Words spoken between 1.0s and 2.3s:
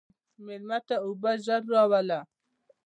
اوبه ژر راوله.